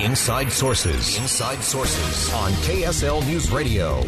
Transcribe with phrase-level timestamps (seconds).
[0.00, 1.18] Inside Sources.
[1.18, 4.00] Inside Sources on KSL News Radio.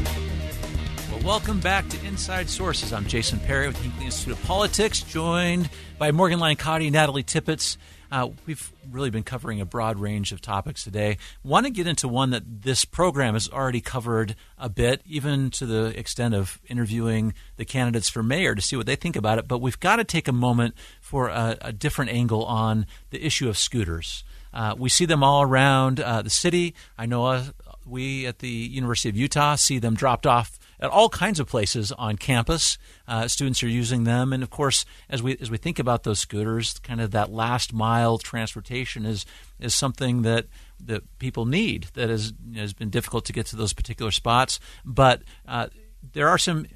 [1.11, 2.92] Well, welcome back to Inside Sources.
[2.92, 6.94] I'm Jason Perry with the Hinckley Institute of Politics, joined by Morgan Lyon Cotti and
[6.94, 7.77] Natalie Tippett.
[8.11, 11.19] Uh, we've really been covering a broad range of topics today.
[11.42, 15.66] Want to get into one that this program has already covered a bit, even to
[15.66, 19.47] the extent of interviewing the candidates for mayor to see what they think about it.
[19.47, 23.48] But we've got to take a moment for a, a different angle on the issue
[23.50, 24.25] of scooters.
[24.55, 26.74] Uh, we see them all around uh, the city.
[26.97, 27.44] I know uh,
[27.84, 31.92] we at the University of Utah see them dropped off at all kinds of places
[31.92, 32.78] on campus.
[33.06, 36.20] Uh, students are using them, and of course, as we as we think about those
[36.20, 39.27] scooters, kind of that last mile transportation is
[39.58, 40.47] is something that
[40.84, 41.88] that people need.
[41.94, 45.66] That has has been difficult to get to those particular spots, but uh,
[46.12, 46.66] there are some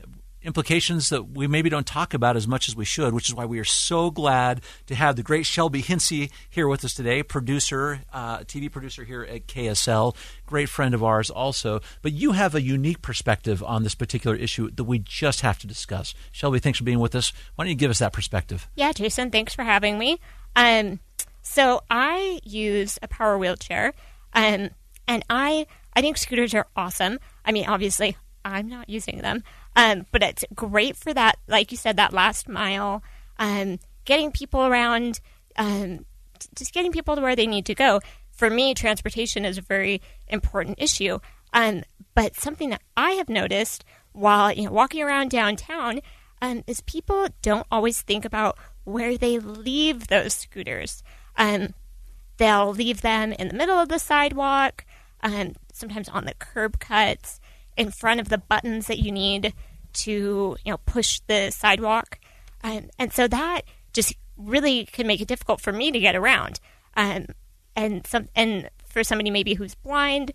[0.49, 3.45] implications that we maybe don't talk about as much as we should, which is why
[3.45, 8.01] we are so glad to have the great Shelby Hinsey here with us today, producer,
[8.13, 11.81] uh, TV producer here at KSL, great friend of ours also.
[12.01, 15.67] But you have a unique perspective on this particular issue that we just have to
[15.67, 16.15] discuss.
[16.33, 17.33] Shelby, thanks for being with us.
[17.55, 18.69] Why don't you give us that perspective?
[18.75, 20.19] Yeah, Jason, thanks for having me.
[20.57, 20.99] Um,
[21.43, 23.93] so I use a power wheelchair,
[24.33, 24.71] um,
[25.07, 27.19] and I I think scooters are awesome.
[27.45, 29.43] I mean, obviously, I'm not using them.
[29.79, 33.01] Um, but it's great for that, like you said, that last mile,
[33.39, 35.21] um, getting people around,
[35.55, 36.05] um,
[36.57, 38.01] just getting people to where they need to go.
[38.33, 41.21] For me, transportation is a very important issue.
[41.53, 41.85] Um,
[42.17, 46.01] but something that I have noticed while you know walking around downtown
[46.43, 51.05] um, is people don't always think about where they leave those scooters.
[51.37, 51.73] Um,
[52.39, 54.85] they'll leave them in the middle of the sidewalk,
[55.73, 57.38] sometimes on the curb cuts,
[57.79, 59.55] in front of the buttons that you need
[59.95, 62.19] to you know push the sidewalk,
[62.63, 63.63] um, and so that
[63.93, 66.61] just really can make it difficult for me to get around.
[66.97, 67.27] Um,
[67.75, 70.33] and some and for somebody maybe who's blind,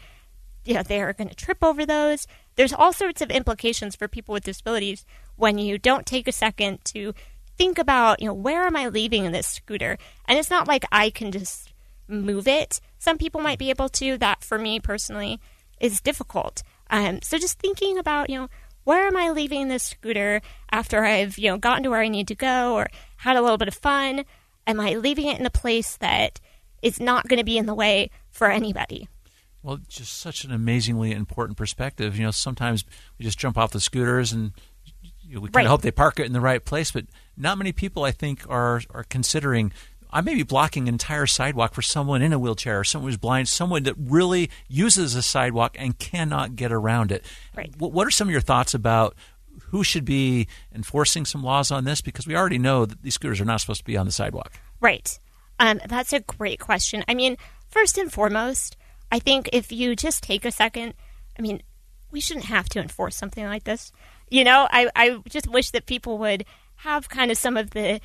[0.65, 2.27] you know, they're going to trip over those.
[2.55, 5.05] There's all sorts of implications for people with disabilities
[5.35, 7.13] when you don't take a second to
[7.57, 9.97] think about, you know, where am I leaving this scooter?
[10.25, 11.73] And it's not like I can just
[12.07, 12.79] move it.
[12.99, 14.17] Some people might be able to.
[14.17, 15.39] That for me personally
[15.79, 16.63] is difficult.
[16.89, 18.49] Um, so just thinking about, you know,
[18.83, 22.27] where am I leaving this scooter after I've, you know, gotten to where I need
[22.27, 24.25] to go or had a little bit of fun?
[24.67, 26.39] Am I leaving it in a place that
[26.81, 29.07] is not going to be in the way for anybody?
[29.61, 32.17] Well, just such an amazingly important perspective.
[32.17, 32.83] You know, sometimes
[33.17, 34.51] we just jump off the scooters and
[35.25, 35.65] you know, we kind Right.
[35.65, 37.05] of hope they park it in the right place, but
[37.37, 39.71] not many people, I think, are are considering.
[40.13, 43.17] I may be blocking an entire sidewalk for someone in a wheelchair or someone who's
[43.17, 47.25] blind, someone that really uses a sidewalk and cannot get around it.
[47.55, 47.73] Right.
[47.77, 49.15] What, what are some of your thoughts about
[49.69, 52.01] who should be enforcing some laws on this?
[52.01, 54.53] Because we already know that these scooters are not supposed to be on the sidewalk.
[54.79, 55.19] Right.
[55.59, 57.03] Um, that's a great question.
[57.07, 57.37] I mean,
[57.67, 58.77] first and foremost,
[59.11, 60.93] I think if you just take a second,
[61.37, 61.63] I mean,
[62.11, 63.91] we shouldn't have to enforce something like this.
[64.29, 66.45] You know, I, I just wish that people would
[66.77, 67.99] have kind of some of the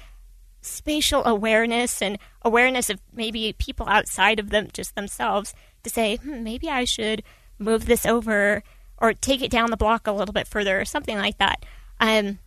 [0.61, 6.43] spatial awareness and awareness of maybe people outside of them, just themselves, to say, hmm,
[6.43, 7.23] maybe I should
[7.59, 8.63] move this over
[8.99, 11.65] or take it down the block a little bit further or something like that.
[12.01, 12.39] Um,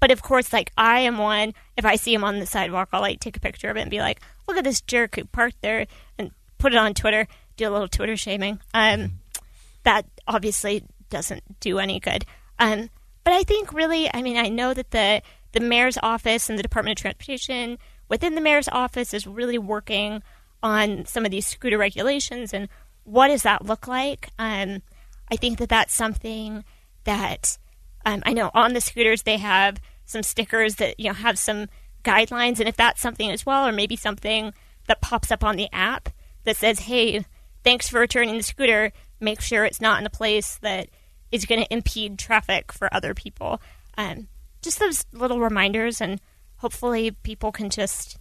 [0.00, 1.54] but of course, like I am one.
[1.76, 3.90] If I see him on the sidewalk, I'll like take a picture of it and
[3.90, 5.86] be like, "Look at this jerk who parked there,"
[6.18, 7.26] and put it on Twitter.
[7.56, 8.60] Do a little Twitter shaming.
[8.74, 9.20] Um,
[9.84, 12.24] that obviously doesn't do any good.
[12.58, 12.90] Um,
[13.24, 15.22] but I think really, I mean, I know that the
[15.56, 17.78] the mayor's office and the Department of Transportation
[18.10, 20.22] within the mayor's office is really working
[20.62, 22.68] on some of these scooter regulations and
[23.04, 24.28] what does that look like.
[24.38, 24.82] Um,
[25.30, 26.62] I think that that's something
[27.04, 27.56] that
[28.04, 31.68] um, I know on the scooters they have some stickers that you know have some
[32.04, 34.52] guidelines, and if that's something as well, or maybe something
[34.88, 36.10] that pops up on the app
[36.44, 37.24] that says, "Hey,
[37.64, 38.92] thanks for returning the scooter.
[39.20, 40.90] Make sure it's not in a place that
[41.32, 43.60] is going to impede traffic for other people.
[43.96, 44.28] Um,
[44.66, 46.20] just those little reminders, and
[46.56, 48.18] hopefully people can just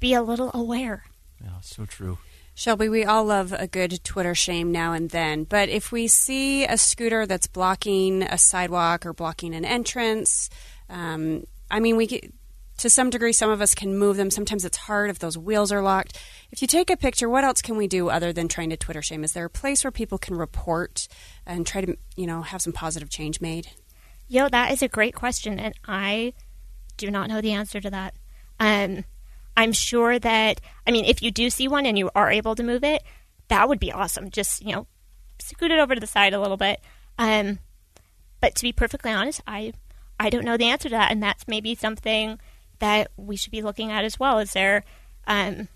[0.00, 1.04] be a little aware.
[1.40, 2.18] Yeah, so true.
[2.54, 6.64] Shelby, we all love a good Twitter shame now and then, but if we see
[6.64, 10.48] a scooter that's blocking a sidewalk or blocking an entrance,
[10.88, 12.32] um, I mean, we get,
[12.78, 14.30] to some degree, some of us can move them.
[14.30, 16.18] Sometimes it's hard if those wheels are locked.
[16.52, 19.02] If you take a picture, what else can we do other than trying to Twitter
[19.02, 19.24] shame?
[19.24, 21.06] Is there a place where people can report
[21.44, 23.68] and try to, you know, have some positive change made?
[24.28, 26.32] Yo, that is a great question, and I
[26.96, 28.14] do not know the answer to that.
[28.58, 29.04] Um,
[29.56, 32.62] I'm sure that, I mean, if you do see one and you are able to
[32.62, 33.02] move it,
[33.48, 34.30] that would be awesome.
[34.30, 34.86] Just, you know,
[35.38, 36.80] scoot it over to the side a little bit.
[37.18, 37.58] Um,
[38.40, 39.72] but to be perfectly honest, I,
[40.18, 41.10] I don't know the answer to that.
[41.10, 42.40] And that's maybe something
[42.78, 44.38] that we should be looking at as well.
[44.38, 44.82] Is there,
[45.26, 45.68] um,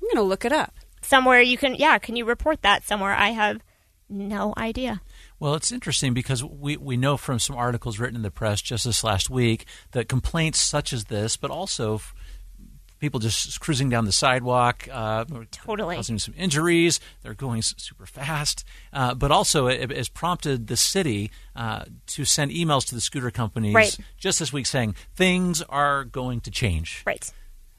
[0.00, 0.74] I'm going to look it up.
[1.02, 3.14] Somewhere you can, yeah, can you report that somewhere?
[3.14, 3.62] I have
[4.08, 5.00] no idea.
[5.40, 8.84] Well, it's interesting because we, we know from some articles written in the press just
[8.84, 12.00] this last week that complaints such as this, but also
[12.98, 17.00] people just cruising down the sidewalk, uh, totally causing some injuries.
[17.22, 22.50] They're going super fast, uh, but also it, has prompted the city uh, to send
[22.50, 23.96] emails to the scooter companies right.
[24.16, 27.02] just this week saying things are going to change.
[27.06, 27.30] Right.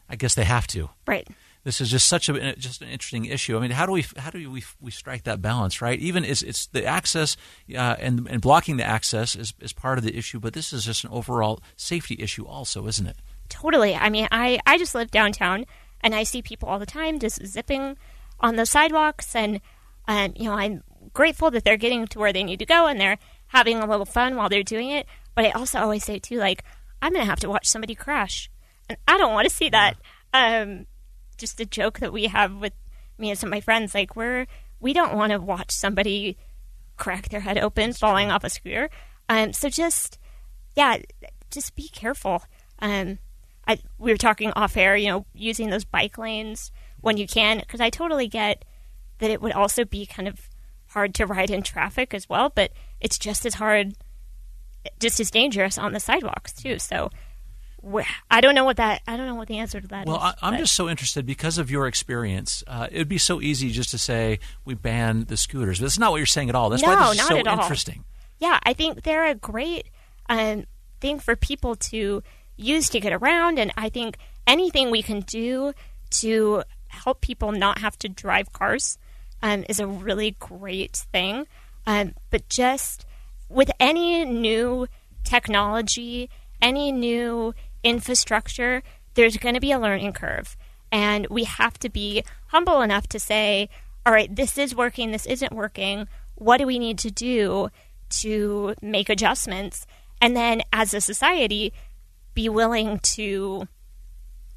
[0.10, 0.90] I guess they have to.
[1.06, 1.28] Right.
[1.70, 3.56] This is just such a just an interesting issue.
[3.56, 6.00] I mean, how do we how do we we strike that balance, right?
[6.00, 7.38] Even it's, it's the access
[7.76, 10.84] uh, and and blocking the access is, is part of the issue, but this is
[10.84, 13.18] just an overall safety issue, also, isn't it?
[13.50, 13.94] Totally.
[13.94, 15.68] I mean, I, I just live downtown
[16.02, 17.98] and I see people all the time just zipping
[18.40, 19.36] on the sidewalks.
[19.36, 19.62] And,
[20.08, 20.84] um, you know, I'm
[21.14, 24.06] grateful that they're getting to where they need to go and they're having a little
[24.06, 25.06] fun while they're doing it.
[25.36, 26.64] But I also always say, too, like,
[27.02, 28.50] I'm going to have to watch somebody crash.
[28.88, 29.98] And I don't want to see that.
[30.34, 30.86] Um,
[31.40, 32.74] just a joke that we have with
[33.18, 33.96] me and some of my friends.
[33.96, 34.46] Like, we're,
[34.80, 36.38] we don't want to watch somebody
[36.98, 38.90] crack their head open falling off a scooter.
[39.28, 40.20] Um, so just,
[40.76, 40.98] yeah,
[41.50, 42.44] just be careful.
[42.80, 43.20] Um,
[43.68, 46.72] I, we were talking off air, you know, using those bike lanes
[47.02, 48.66] when you can, because I totally get
[49.20, 50.50] that it would also be kind of
[50.88, 53.94] hard to ride in traffic as well, but it's just as hard,
[55.00, 56.80] just as dangerous on the sidewalks too.
[56.80, 57.12] So
[58.30, 59.02] I don't know what that.
[59.08, 61.26] I don't know what the answer to that well, is, I, am just so interested
[61.26, 62.64] because of your experience.
[62.68, 66.00] Uh, it would be so easy just to say we ban the scooters, but that's
[66.00, 66.70] not what you're saying at all.
[66.70, 67.60] That's no, why this is so at all.
[67.60, 68.04] interesting.
[68.40, 69.88] Yeah, I think they're a great
[70.30, 70.66] um,
[71.00, 72.24] thing for people to
[72.56, 73.60] use to get around.
[73.60, 75.74] And I think anything we can do
[76.12, 78.98] to help people not have to drive cars
[79.42, 81.48] um, is a really great thing.
[81.86, 83.06] Um, but just
[83.48, 84.88] with any new
[85.24, 86.30] technology,
[86.62, 87.54] any new
[87.84, 88.84] infrastructure,
[89.14, 90.56] there's going to be a learning curve.
[90.92, 93.70] And we have to be humble enough to say,
[94.06, 96.08] all right, this is working, this isn't working.
[96.36, 97.70] What do we need to do
[98.22, 99.86] to make adjustments?
[100.22, 101.74] And then as a society,
[102.34, 103.68] be willing to,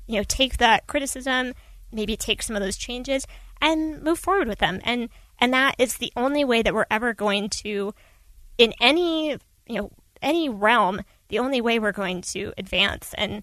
[0.06, 1.52] you know, take that criticism,
[1.90, 3.26] maybe take some of those changes,
[3.60, 4.80] and move forward with them.
[4.84, 5.08] And
[5.38, 7.94] and that is the only way that we're ever going to,
[8.58, 9.30] in any
[9.66, 9.90] you know
[10.20, 11.02] any realm,
[11.32, 13.43] the only way we're going to advance and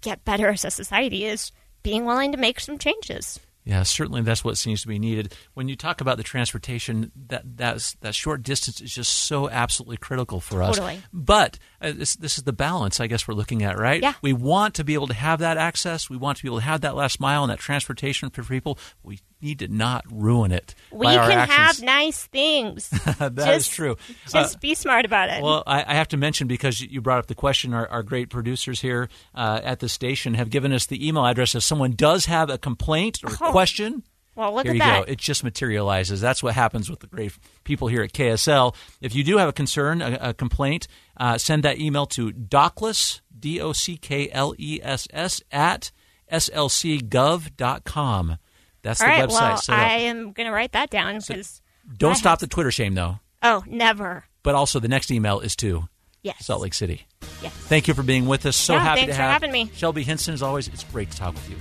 [0.00, 1.52] get better as a society is
[1.84, 3.38] being willing to make some changes.
[3.62, 5.32] Yeah, certainly that's what seems to be needed.
[5.54, 9.96] When you talk about the transportation, that that's, that short distance is just so absolutely
[9.96, 10.76] critical for us.
[10.76, 11.00] Totally.
[11.12, 14.02] But uh, this, this is the balance, I guess, we're looking at, right?
[14.02, 14.14] Yeah.
[14.20, 16.10] We want to be able to have that access.
[16.10, 18.76] We want to be able to have that last mile and that transportation for people.
[19.04, 20.74] We need to not ruin it.
[20.90, 22.88] We can have nice things.
[23.18, 23.96] that just, is true.
[24.28, 25.42] Just uh, be smart about it.
[25.42, 27.74] Well, I, I, have to mention because you brought up the question.
[27.74, 31.54] Our, our great producers here uh, at the station have given us the email address.
[31.54, 33.52] If someone does have a complaint or oh.
[33.52, 34.02] question,
[34.34, 35.06] well, look here at you that.
[35.06, 35.12] go.
[35.12, 36.20] It just materializes.
[36.20, 37.32] That's what happens with the great
[37.62, 38.74] people here at KSL.
[39.00, 43.20] If you do have a concern, a, a complaint, uh, send that email to dockless,
[43.38, 45.92] D O C K L E S S, at
[46.30, 48.38] slcgov.com.
[48.84, 49.68] That's All the right, website.
[49.68, 51.62] Well, I am going to write that down because.
[51.88, 53.18] So don't stop the Twitter shame, though.
[53.42, 54.24] Oh, never.
[54.42, 55.88] But also, the next email is to
[56.22, 56.44] yes.
[56.44, 57.06] Salt Lake City.
[57.42, 57.52] Yes.
[57.52, 58.56] Thank you for being with us.
[58.56, 59.70] So yeah, happy thanks to have for having me.
[59.74, 60.34] Shelby Hinson.
[60.34, 61.56] As always, it's great to talk with you.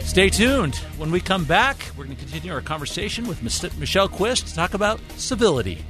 [0.00, 0.74] Stay tuned.
[0.96, 4.74] When we come back, we're going to continue our conversation with Michelle Quist to talk
[4.74, 5.84] about civility.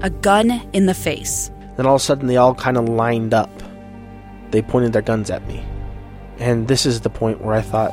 [0.00, 1.50] A gun in the face.
[1.76, 3.50] Then all of a sudden, they all kind of lined up.
[4.50, 5.64] They pointed their guns at me.
[6.38, 7.92] And this is the point where I thought,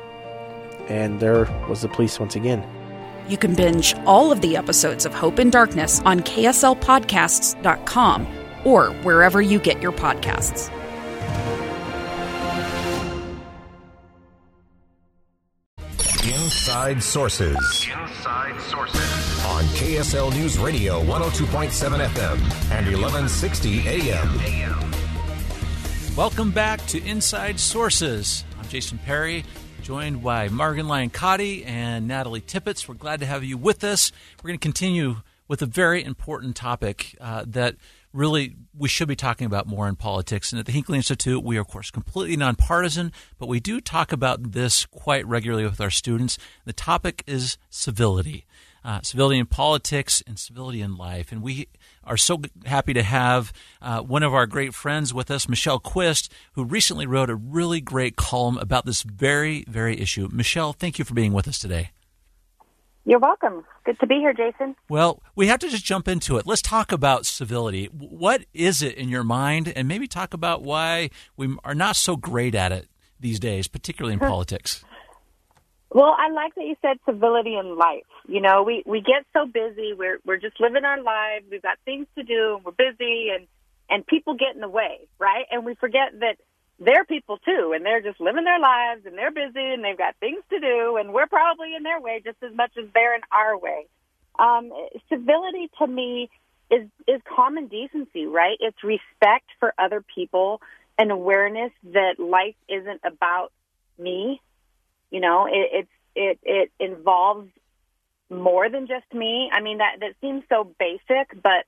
[0.87, 2.63] And there was the police once again.
[3.27, 8.27] You can binge all of the episodes of Hope and Darkness on KSLPodcasts.com
[8.65, 10.71] or wherever you get your podcasts.
[16.23, 17.55] Inside Sources.
[17.55, 19.45] Inside Sources.
[19.45, 22.37] On KSL News Radio 102.7 FM
[22.71, 24.39] and 1160 AM.
[26.15, 28.43] Welcome back to Inside Sources.
[28.59, 29.43] I'm Jason Perry,
[29.81, 32.87] joined by Morgan Lyon Cotti and Natalie Tippett.
[32.87, 34.11] We're glad to have you with us.
[34.37, 37.75] We're going to continue with a very important topic uh, that
[38.13, 40.51] really we should be talking about more in politics.
[40.51, 44.11] And at the Hinckley Institute, we are, of course, completely nonpartisan, but we do talk
[44.11, 46.37] about this quite regularly with our students.
[46.63, 48.45] The topic is civility.
[48.83, 51.31] Uh, civility in politics and civility in life.
[51.31, 51.67] And we
[52.03, 56.31] are so happy to have uh, one of our great friends with us, Michelle Quist,
[56.53, 60.27] who recently wrote a really great column about this very, very issue.
[60.31, 61.91] Michelle, thank you for being with us today.
[63.03, 63.63] You're welcome.
[63.83, 64.75] Good to be here, Jason.
[64.87, 66.45] Well, we have to just jump into it.
[66.45, 67.85] Let's talk about civility.
[67.87, 69.73] What is it in your mind?
[69.75, 72.87] And maybe talk about why we are not so great at it
[73.19, 74.83] these days, particularly in politics.
[75.93, 78.07] Well, I like that you said civility in life.
[78.27, 79.93] You know, we, we get so busy.
[79.93, 81.45] We're, we're just living our lives.
[81.51, 83.45] We've got things to do and we're busy and,
[83.89, 85.45] and people get in the way, right?
[85.51, 86.37] And we forget that
[86.79, 90.15] they're people too, and they're just living their lives, and they're busy, and they've got
[90.19, 93.21] things to do, and we're probably in their way just as much as they're in
[93.31, 93.85] our way.
[94.39, 94.71] Um,
[95.07, 96.29] civility to me
[96.71, 98.57] is is common decency, right?
[98.59, 100.59] It's respect for other people,
[100.97, 103.51] and awareness that life isn't about
[103.99, 104.41] me.
[105.11, 107.49] You know, it, it's it it involves
[108.29, 109.49] more than just me.
[109.53, 111.65] I mean, that that seems so basic, but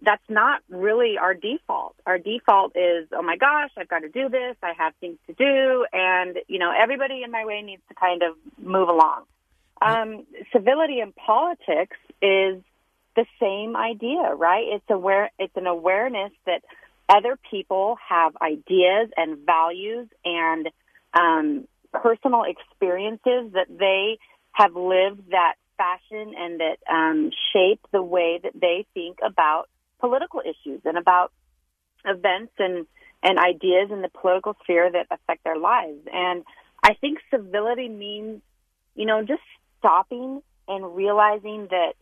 [0.00, 1.96] that's not really our default.
[2.06, 4.56] Our default is, oh my gosh, I've got to do this.
[4.62, 5.86] I have things to do.
[5.92, 9.22] And, you know, everybody in my way needs to kind of move along.
[9.80, 12.62] Um, civility in politics is
[13.16, 14.64] the same idea, right?
[14.74, 16.62] It's aware, it's an awareness that
[17.08, 20.68] other people have ideas and values and,
[21.14, 21.66] um,
[22.02, 24.18] personal experiences that they
[24.52, 29.68] have lived that fashion and that um, shape the way that they think about
[30.00, 31.32] political issues and about
[32.04, 32.86] events and
[33.22, 36.00] and ideas in the political sphere that affect their lives.
[36.12, 36.44] And
[36.82, 38.42] I think civility means,
[38.94, 39.40] you know, just
[39.78, 41.94] stopping and realizing that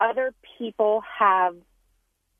[0.00, 1.54] other people have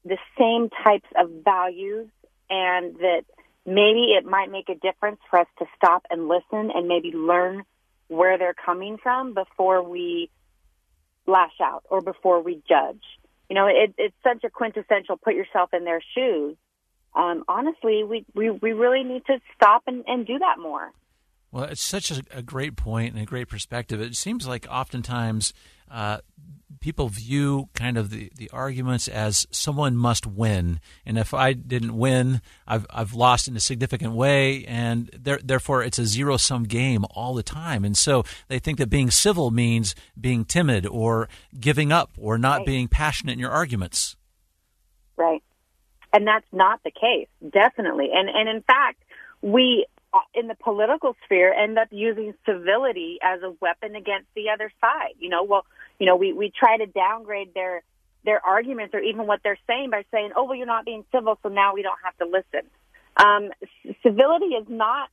[0.03, 2.09] the same types of values
[2.49, 3.25] and that
[3.67, 7.65] maybe it might make a difference for us to stop and listen and maybe learn
[8.09, 10.31] where they're coming from before we
[11.27, 13.03] lash out or before we judge
[13.49, 16.57] you know, it, it's such a quintessential put yourself in their shoes.
[17.15, 20.93] Um, honestly, we, we, we really need to stop and, and do that more.
[21.51, 24.03] Well, it's such a, a, great point and a great perspective.
[24.03, 25.55] It seems like oftentimes
[25.91, 26.19] uh,
[26.81, 31.97] people view kind of the, the arguments as someone must win, and if I didn't
[31.97, 36.65] win, I've I've lost in a significant way, and there, therefore it's a zero sum
[36.65, 37.85] game all the time.
[37.85, 41.29] And so they think that being civil means being timid or
[41.59, 42.67] giving up or not right.
[42.67, 44.17] being passionate in your arguments.
[45.17, 45.43] Right,
[46.13, 48.11] and that's not the case, definitely.
[48.15, 49.03] And and in fact,
[49.43, 54.51] we uh, in the political sphere end up using civility as a weapon against the
[54.51, 55.15] other side.
[55.19, 55.67] You know, well,
[55.99, 57.83] you know, we, we try to downgrade their
[58.25, 61.39] their arguments or even what they're saying by saying, "Oh, well, you're not being civil,
[61.43, 62.69] so now we don't have to listen."
[63.17, 63.51] Um,
[64.03, 65.09] civility is not.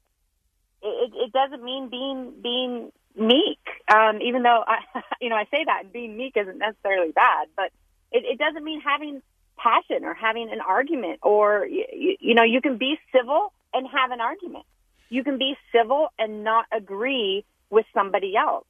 [0.81, 3.59] It, it doesn't mean being being meek.
[3.93, 4.79] Um, even though I,
[5.21, 7.71] you know, I say that being meek isn't necessarily bad, but
[8.11, 9.21] it, it doesn't mean having
[9.57, 11.19] passion or having an argument.
[11.21, 14.65] Or you know, you can be civil and have an argument
[15.09, 18.65] you can be civil and not agree with somebody else.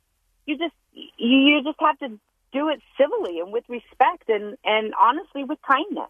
[0.46, 2.20] You just you just have to
[2.52, 6.10] do it civilly and with respect and and honestly with kindness.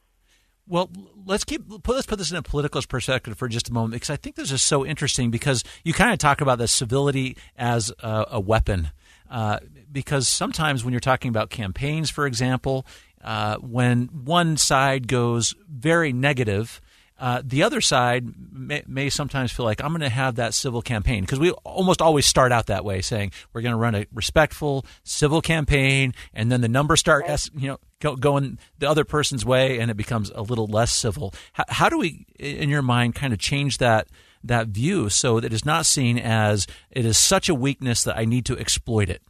[0.67, 0.89] Well,
[1.25, 4.15] let's keep let's put this in a political perspective for just a moment because I
[4.15, 8.25] think this is so interesting because you kind of talk about the civility as a,
[8.31, 8.89] a weapon.
[9.29, 9.59] Uh,
[9.91, 12.85] because sometimes when you're talking about campaigns, for example,
[13.23, 16.79] uh, when one side goes very negative,
[17.17, 20.81] uh, the other side may, may, sometimes feel like I'm going to have that civil
[20.81, 24.05] campaign because we almost always start out that way, saying we're going to run a
[24.13, 29.45] respectful civil campaign, and then the numbers start, you know, go, going the other person's
[29.45, 31.33] way, and it becomes a little less civil.
[31.53, 34.07] How, how do we, in your mind, kind of change that
[34.43, 38.17] that view so that it is not seen as it is such a weakness that
[38.17, 39.21] I need to exploit it?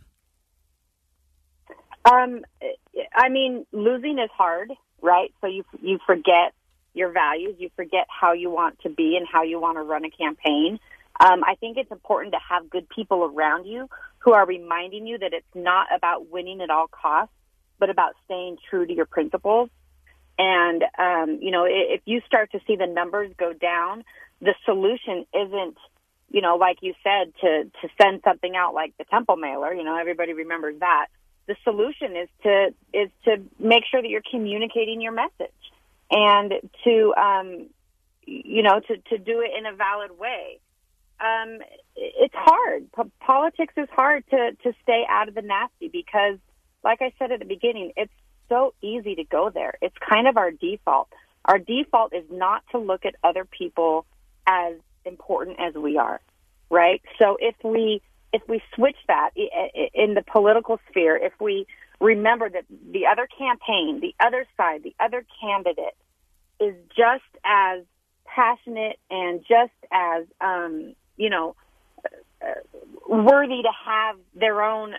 [2.04, 2.42] Um,
[3.16, 5.32] I mean, losing is hard, right?
[5.42, 6.54] So you you forget
[6.96, 10.06] your values, you forget how you want to be and how you want to run
[10.06, 10.80] a campaign.
[11.20, 15.18] Um, I think it's important to have good people around you who are reminding you
[15.18, 17.34] that it's not about winning at all costs,
[17.80, 19.70] but about staying true to your principles.
[20.38, 24.04] And um, you know, if you start to see the numbers go down,
[24.42, 25.78] the solution isn't,
[26.30, 29.74] you know, like you said, to to send something out like the temple mailer.
[29.74, 31.08] You know, everybody remembers that
[31.48, 35.52] the solution is to is to make sure that you're communicating your message
[36.12, 37.68] and to um,
[38.26, 40.60] you know to to do it in a valid way.
[41.20, 41.60] Um,
[41.96, 42.92] it's hard.
[42.92, 46.38] P- politics is hard to to stay out of the nasty because,
[46.84, 48.12] like I said at the beginning, it's
[48.50, 49.76] so easy to go there.
[49.82, 51.10] It's kind of our default.
[51.46, 54.06] Our default is not to look at other people
[54.48, 56.20] as important as we are,
[56.70, 57.02] right?
[57.20, 58.02] So if we
[58.34, 59.30] if we switch that
[59.94, 61.68] in the political sphere, if we
[62.00, 65.96] remember that the other campaign, the other side, the other candidate
[66.60, 67.84] is just as
[68.26, 71.56] passionate and just as, um, you know,
[72.42, 72.54] uh,
[73.08, 74.96] worthy to have their own,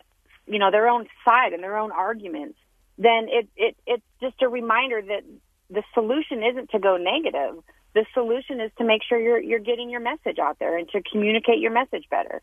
[0.46, 2.58] you know, their own side and their own arguments,
[2.98, 5.22] then it, it, it's just a reminder that
[5.70, 7.62] the solution isn't to go negative.
[7.94, 11.02] The solution is to make sure you're, you're getting your message out there and to
[11.02, 12.42] communicate your message better.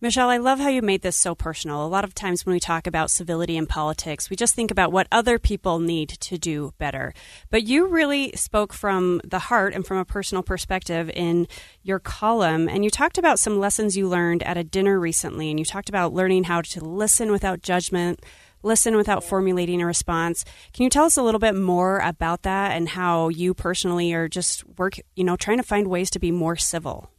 [0.00, 1.84] Michelle, I love how you made this so personal.
[1.84, 4.92] A lot of times when we talk about civility in politics, we just think about
[4.92, 7.12] what other people need to do better.
[7.50, 11.48] But you really spoke from the heart and from a personal perspective in
[11.82, 12.68] your column.
[12.68, 15.50] And you talked about some lessons you learned at a dinner recently.
[15.50, 18.24] And you talked about learning how to listen without judgment,
[18.62, 20.44] listen without formulating a response.
[20.72, 24.28] Can you tell us a little bit more about that and how you personally are
[24.28, 27.10] just work, you know, trying to find ways to be more civil?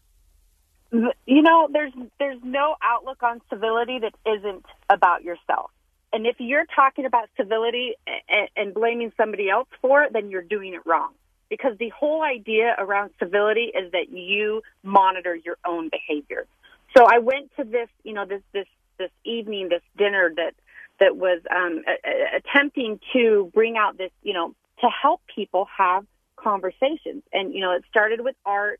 [0.91, 5.71] You know, there's there's no outlook on civility that isn't about yourself.
[6.11, 7.93] And if you're talking about civility
[8.27, 11.11] and, and blaming somebody else for it, then you're doing it wrong.
[11.49, 16.45] Because the whole idea around civility is that you monitor your own behavior.
[16.97, 20.53] So I went to this, you know, this this this evening, this dinner that
[20.99, 25.67] that was um, a, a, attempting to bring out this, you know, to help people
[25.77, 27.23] have conversations.
[27.31, 28.79] And you know, it started with art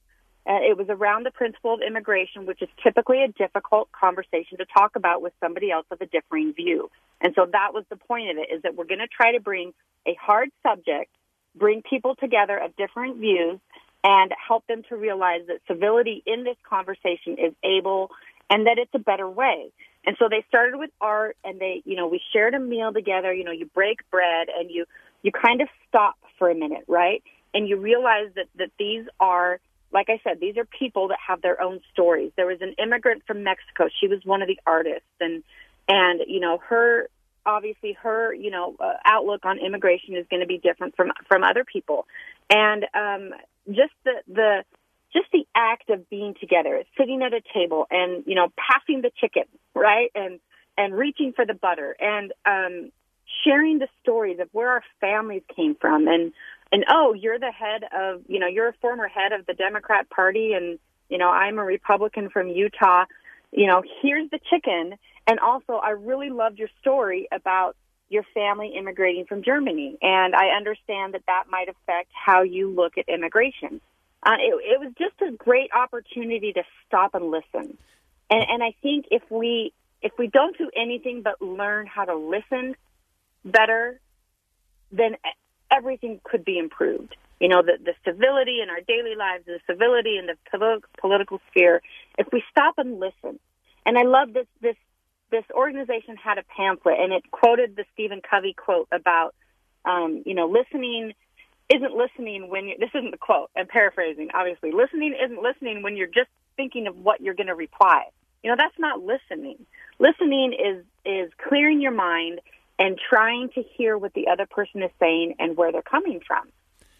[0.49, 4.65] uh, it was around the principle of immigration, which is typically a difficult conversation to
[4.65, 6.89] talk about with somebody else with a differing view.
[7.21, 9.39] And so that was the point of it, is that we're going to try to
[9.39, 9.73] bring
[10.07, 11.11] a hard subject,
[11.55, 13.59] bring people together of different views,
[14.03, 18.09] and help them to realize that civility in this conversation is able
[18.49, 19.69] and that it's a better way.
[20.05, 23.31] And so they started with art and they, you know, we shared a meal together,
[23.31, 24.85] you know, you break bread and you,
[25.21, 27.21] you kind of stop for a minute, right?
[27.53, 29.59] And you realize that, that these are
[29.91, 32.31] like I said, these are people that have their own stories.
[32.35, 33.89] There was an immigrant from Mexico.
[33.99, 35.43] She was one of the artists, and
[35.87, 37.09] and you know her
[37.45, 41.43] obviously her you know uh, outlook on immigration is going to be different from from
[41.43, 42.05] other people,
[42.49, 43.31] and um,
[43.67, 44.63] just the the
[45.11, 49.11] just the act of being together, sitting at a table, and you know passing the
[49.19, 50.39] chicken, right, and
[50.77, 52.91] and reaching for the butter, and um,
[53.43, 56.31] sharing the stories of where our families came from, and
[56.71, 60.09] and oh, you're the head of, you know, you're a former head of the Democrat
[60.09, 60.79] Party, and
[61.09, 63.05] you know, I'm a Republican from Utah.
[63.51, 64.93] You know, here's the chicken.
[65.25, 67.75] And also, I really loved your story about
[68.09, 72.97] your family immigrating from Germany, and I understand that that might affect how you look
[72.97, 73.81] at immigration.
[74.23, 77.77] Uh, it, it was just a great opportunity to stop and listen.
[78.29, 82.15] And, and I think if we if we don't do anything but learn how to
[82.15, 82.75] listen
[83.43, 83.99] better,
[84.91, 85.17] then
[85.71, 87.15] everything could be improved.
[87.39, 91.81] You know, the, the civility in our daily lives, the civility in the political sphere.
[92.17, 93.39] If we stop and listen,
[93.85, 94.75] and I love this this
[95.31, 99.35] this organization had a pamphlet and it quoted the Stephen Covey quote about,
[99.85, 101.13] um, you know, listening
[101.69, 103.49] isn't listening when you this isn't the quote.
[103.55, 104.71] I'm paraphrasing, obviously.
[104.71, 108.03] Listening isn't listening when you're just thinking of what you're going to reply.
[108.43, 109.65] You know, that's not listening.
[109.99, 112.41] Listening is is clearing your mind
[112.79, 116.47] and trying to hear what the other person is saying and where they're coming from.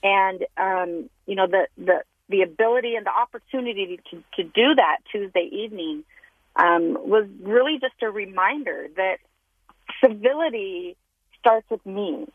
[0.04, 4.98] And um, you know the the the ability and the opportunity to to do that
[5.12, 6.04] Tuesday evening
[6.56, 9.18] um, was really just a reminder that
[10.04, 10.96] civility
[11.39, 12.28] starts with me.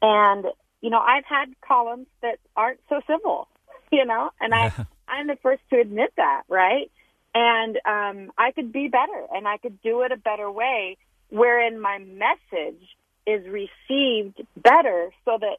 [0.00, 0.46] And
[0.80, 3.48] you know I've had columns that aren't so civil,
[3.90, 4.72] you know, and I
[5.08, 6.90] I'm the first to admit that, right?
[7.34, 10.96] And um, I could be better, and I could do it a better way
[11.30, 12.82] wherein my message
[13.26, 15.58] is received better so that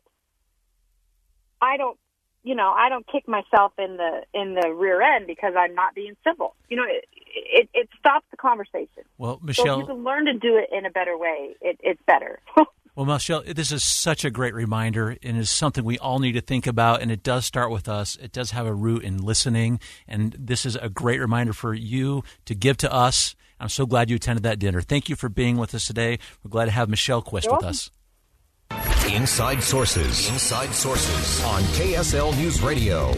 [1.61, 1.97] I don't,
[2.43, 5.95] you know, I don't kick myself in the in the rear end because I'm not
[5.95, 6.55] being civil.
[6.69, 9.03] You know, it it, it stops the conversation.
[9.17, 11.79] Well, So if Michelle, you can learn to do it in a better way, it,
[11.81, 12.39] it's better.
[12.97, 16.41] Well, Michelle, this is such a great reminder and is something we all need to
[16.41, 17.03] think about.
[17.03, 18.15] And it does start with us.
[18.15, 19.79] It does have a root in listening.
[20.07, 23.35] And this is a great reminder for you to give to us.
[23.59, 24.81] I'm so glad you attended that dinner.
[24.81, 26.17] Thank you for being with us today.
[26.43, 27.69] We're glad to have Michelle Quist You're with welcome.
[27.69, 29.13] us.
[29.13, 30.27] Inside Sources.
[30.31, 33.13] Inside Sources on KSL News Radio.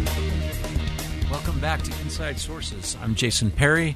[1.32, 2.98] Welcome back to Inside Sources.
[3.02, 3.96] I'm Jason Perry,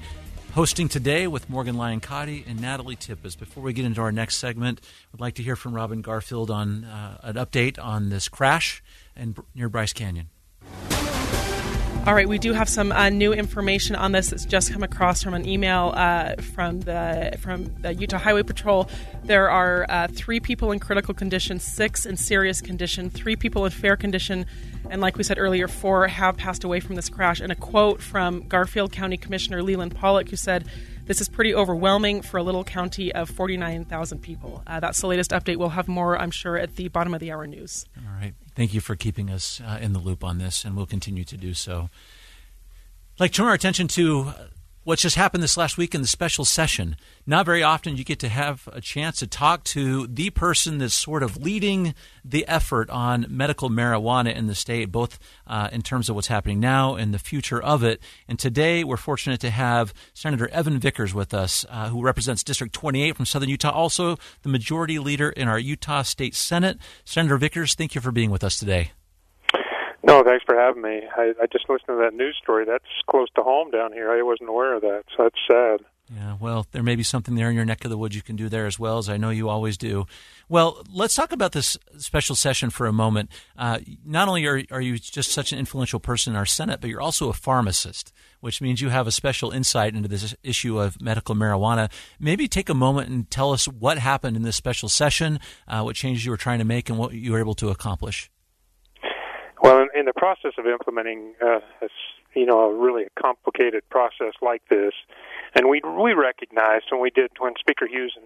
[0.54, 3.39] hosting today with Morgan Lyon Cotti and Natalie Tippett.
[3.39, 4.82] Before we get into our next segment,
[5.13, 8.84] I'd like to hear from Robin Garfield on uh, an update on this crash
[9.16, 10.30] in, near Bryce Canyon.
[12.06, 15.24] All right, we do have some uh, new information on this that's just come across
[15.24, 18.89] from an email uh, from the from the Utah Highway Patrol.
[19.24, 23.72] There are uh, three people in critical condition, six in serious condition, three people in
[23.72, 24.46] fair condition,
[24.89, 27.39] and like we said earlier, four have passed away from this crash.
[27.39, 30.66] And a quote from Garfield County Commissioner Leland Pollock, who said.
[31.06, 34.63] This is pretty overwhelming for a little county of 49,000 people.
[34.66, 35.58] Uh, that's the latest update.
[35.58, 37.86] We'll have more, I'm sure, at the bottom of the hour news.
[37.98, 38.34] All right.
[38.56, 41.36] Thank you for keeping us uh, in the loop on this, and we'll continue to
[41.36, 41.89] do so.
[43.16, 44.34] I'd like to turn our attention to
[44.84, 46.96] what's just happened this last week in the special session.
[47.26, 50.93] Not very often you get to have a chance to talk to the person that's
[50.93, 56.10] sort of leading the effort on medical marijuana in the state, both uh, in terms
[56.10, 58.02] of what's happening now and the future of it.
[58.28, 62.74] And today we're fortunate to have Senator Evan Vickers with us, uh, who represents District
[62.74, 66.78] 28 from Southern Utah, also the majority leader in our Utah State Senate.
[67.06, 68.91] Senator Vickers, thank you for being with us today.
[70.13, 71.02] No, thanks for having me.
[71.17, 72.65] I, I just listened to that news story.
[72.65, 74.12] That's close to home down here.
[74.12, 75.80] I wasn't aware of that, so that's sad.
[76.15, 78.36] Yeah, well, there may be something there in your neck of the woods you can
[78.36, 80.06] do there as well, as I know you always do.
[80.47, 83.32] Well, let's talk about this special session for a moment.
[83.58, 86.91] Uh, not only are, are you just such an influential person in our Senate, but
[86.91, 91.02] you're also a pharmacist, which means you have a special insight into this issue of
[91.02, 91.89] medical marijuana.
[92.19, 95.95] Maybe take a moment and tell us what happened in this special session, uh, what
[95.95, 98.30] changes you were trying to make, and what you were able to accomplish.
[99.63, 101.88] Well, in, in the process of implementing, uh, a
[102.36, 104.93] you know, a really complicated process like this,
[105.56, 108.26] and we we recognized when we did when Speaker Hughes and,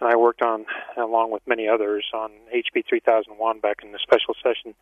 [0.00, 4.34] and I worked on, along with many others, on HB 3001 back in the special
[4.42, 4.74] session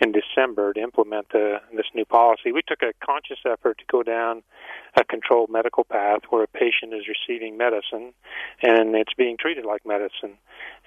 [0.00, 2.52] in December to implement the, this new policy.
[2.52, 4.42] We took a conscious effort to go down
[4.96, 8.12] a controlled medical path where a patient is receiving medicine
[8.62, 10.38] and it's being treated like medicine,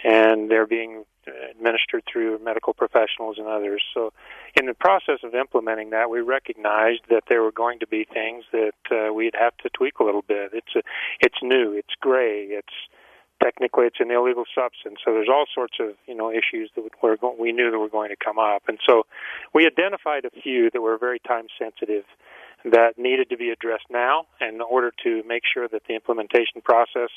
[0.04, 3.84] and they're being uh, administered through medical professionals and others.
[3.94, 4.14] So,
[4.56, 8.46] in the process of implementing that, we recognized that there were going to be things
[8.52, 10.52] that uh, we'd have to tweak a little bit.
[10.54, 10.82] It's a,
[11.20, 12.74] it's new, it's gray, it's
[13.42, 15.00] technically it's an illegal substance.
[15.04, 17.90] So there's all sorts of you know issues that were go- we knew that were
[17.90, 19.04] going to come up, and so
[19.54, 22.06] we identified a few that were very time sensitive
[22.66, 27.10] that needed to be addressed now in order to make sure that the implementation process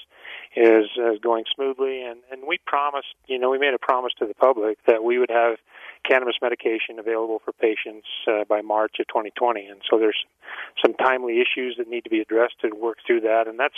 [0.55, 2.03] is, is going smoothly.
[2.03, 5.19] And, and we promised, you know, we made a promise to the public that we
[5.19, 5.57] would have
[6.09, 9.67] cannabis medication available for patients uh, by March of 2020.
[9.67, 10.17] And so there's
[10.83, 13.45] some timely issues that need to be addressed to work through that.
[13.47, 13.75] And that's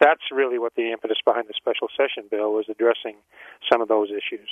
[0.00, 3.16] that's really what the impetus behind the special session bill was addressing
[3.70, 4.48] some of those issues.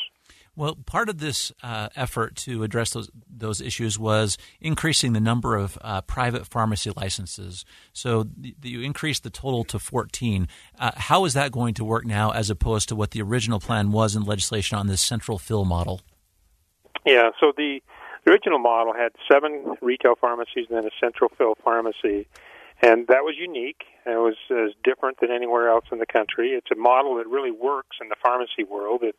[0.57, 5.57] Well, part of this uh, effort to address those those issues was increasing the number
[5.57, 7.65] of uh, private pharmacy licenses.
[7.93, 10.49] So th- you increased the total to 14.
[10.79, 13.93] Uh, how is that going to work now, as opposed to what the original plan
[13.93, 16.01] was in legislation on this central fill model?
[17.07, 17.81] Yeah, so the,
[18.25, 22.27] the original model had seven retail pharmacies and then a central fill pharmacy,
[22.83, 23.85] and that was unique.
[24.07, 26.51] It was, was different than anywhere else in the country.
[26.51, 29.03] It's a model that really works in the pharmacy world.
[29.03, 29.17] It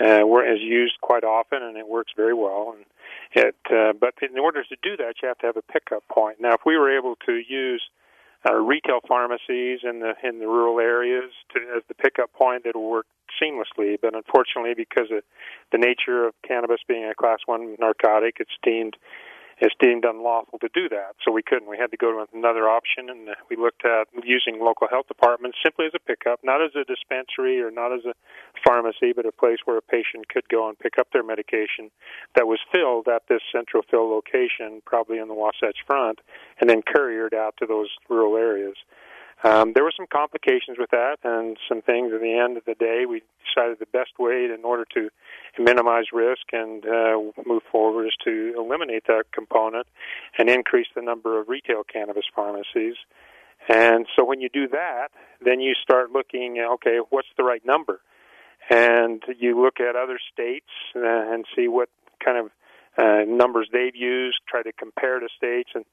[0.00, 2.76] uh, is used quite often, and it works very well.
[2.76, 2.84] And
[3.32, 6.40] it, uh, but in order to do that, you have to have a pickup point.
[6.40, 8.07] Now, if we were able to use uh,
[8.46, 12.88] Uh, retail pharmacies in the in the rural areas to, as the pickup point, it'll
[12.88, 13.06] work
[13.42, 13.96] seamlessly.
[14.00, 15.24] But unfortunately, because of
[15.72, 18.96] the nature of cannabis being a class one narcotic, it's deemed
[19.60, 21.16] it's deemed unlawful to do that.
[21.24, 21.68] So we couldn't.
[21.68, 25.58] We had to go to another option, and we looked at using local health departments
[25.62, 28.14] simply as a pickup, not as a dispensary or not as a
[28.64, 31.90] pharmacy, but a place where a patient could go and pick up their medication
[32.36, 36.20] that was filled at this central fill location, probably in the Wasatch Front,
[36.60, 38.76] and then couriered out to those rural areas.
[39.44, 42.74] Um, there were some complications with that and some things at the end of the
[42.74, 43.04] day.
[43.08, 45.10] We decided the best way in order to
[45.58, 49.86] minimize risk and uh, move forward is to eliminate that component
[50.38, 52.96] and increase the number of retail cannabis pharmacies.
[53.68, 55.08] And so when you do that,
[55.44, 58.00] then you start looking at, okay, what's the right number?
[58.70, 61.88] And you look at other states uh, and see what
[62.24, 62.50] kind of
[62.98, 65.84] uh, numbers they've used, try to compare to states and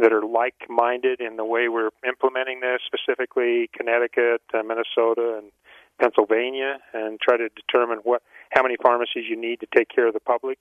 [0.00, 5.52] that are like-minded in the way we're implementing this, specifically Connecticut, uh, Minnesota, and
[6.00, 10.14] Pennsylvania, and try to determine what how many pharmacies you need to take care of
[10.14, 10.58] the public.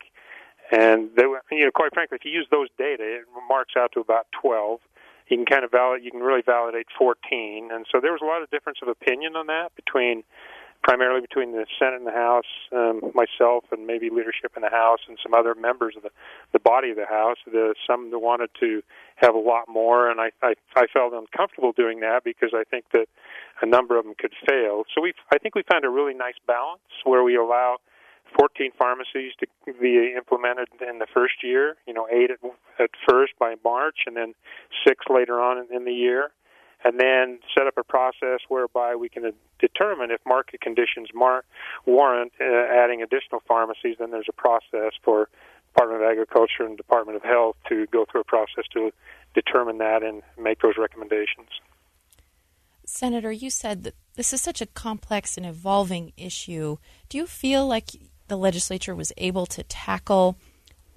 [0.72, 4.00] And they, you know, quite frankly, if you use those data, it marks out to
[4.00, 4.80] about 12.
[5.28, 7.70] You can kind of validate, you can really validate 14.
[7.72, 10.24] And so there was a lot of difference of opinion on that between
[10.84, 15.00] primarily between the Senate and the House, um, myself, and maybe leadership in the House,
[15.08, 16.10] and some other members of the
[16.54, 17.38] the body of the House.
[17.46, 18.82] The some that wanted to
[19.18, 22.86] have a lot more, and I I, I felt uncomfortable doing that because I think
[22.94, 23.08] that
[23.62, 24.84] a number of them could fail.
[24.96, 27.78] So we I think we found a really nice balance where we allow
[28.38, 29.48] 14 pharmacies to
[29.82, 31.76] be implemented in the first year.
[31.88, 32.40] You know, eight at,
[32.80, 34.34] at first by March, and then
[34.88, 36.32] six later on in, in the year
[36.84, 41.44] and then set up a process whereby we can determine if market conditions mar-
[41.86, 43.98] warrant uh, adding additional pharmacies.
[44.00, 45.30] Then there's a process for
[45.74, 48.92] Department of Agriculture and Department of Health to go through a process to
[49.34, 51.50] determine that and make those recommendations.
[52.86, 56.78] Senator, you said that this is such a complex and evolving issue.
[57.08, 57.92] Do you feel like
[58.28, 60.38] the legislature was able to tackle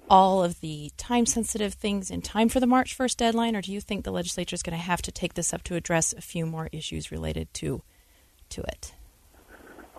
[0.09, 3.71] all of the time sensitive things in time for the March 1st deadline, or do
[3.71, 6.21] you think the legislature is going to have to take this up to address a
[6.21, 7.81] few more issues related to
[8.49, 8.93] to it?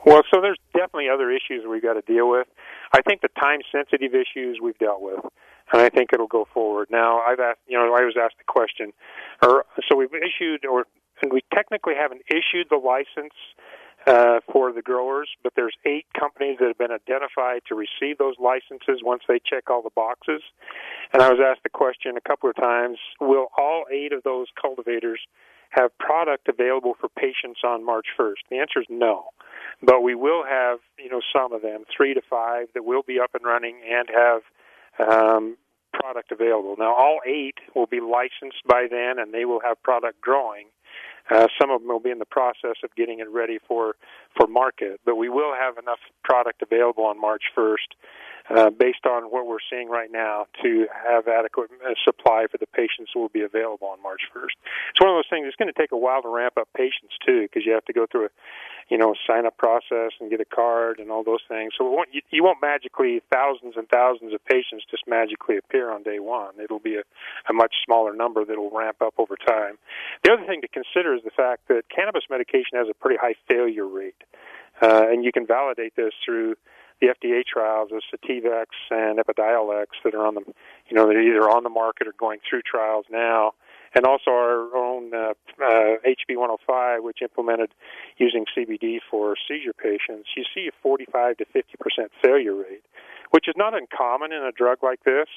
[0.05, 2.47] Well, so there's definitely other issues we've got to deal with.
[2.93, 5.21] I think the time sensitive issues we've dealt with,
[5.73, 6.89] and I think it'll go forward.
[6.91, 8.93] Now, I've asked, you know, I was asked the question,
[9.43, 10.85] or so we've issued, or
[11.23, 13.35] and we technically haven't issued the license
[14.07, 18.35] uh, for the growers, but there's eight companies that have been identified to receive those
[18.39, 20.43] licenses once they check all the boxes.
[21.13, 24.49] And I was asked the question a couple of times: Will all eight of those
[24.61, 25.21] cultivators
[25.71, 28.47] have product available for patients on March 1st?
[28.51, 29.25] The answer is no.
[29.83, 33.19] But we will have, you know, some of them, three to five, that will be
[33.19, 34.43] up and running and have
[35.11, 35.57] um,
[35.93, 36.77] product available.
[36.79, 40.67] Now, all eight will be licensed by then, and they will have product growing.
[41.31, 43.97] Uh, some of them will be in the process of getting it ready for
[44.37, 47.77] for market, but we will have enough product available on March 1st,
[48.51, 52.67] uh, based on what we're seeing right now, to have adequate uh, supply for the
[52.67, 54.59] patients who will be available on March 1st.
[54.91, 55.47] It's one of those things.
[55.47, 57.93] It's going to take a while to ramp up patients too, because you have to
[57.93, 58.31] go through a
[58.89, 61.73] you know, sign up process and get a card and all those things.
[61.79, 66.03] So won't, you, you won't magically thousands and thousands of patients just magically appear on
[66.03, 66.55] day one.
[66.63, 67.03] It'll be a,
[67.49, 69.79] a much smaller number that'll ramp up over time.
[70.23, 73.35] The other thing to consider is the fact that cannabis medication has a pretty high
[73.49, 74.23] failure rate,
[74.83, 76.57] uh, and you can validate this through
[77.01, 80.43] the FDA trials of Sativex and Epidiolex that are on the,
[80.89, 83.53] you know, they're either on the market or going through trials now
[83.95, 87.71] and also our own uh, uh, HB 105, which implemented
[88.19, 92.85] using CBD for seizure patients, you see a 45 to 50 percent failure rate,
[93.31, 95.29] which is not uncommon in a drug like this.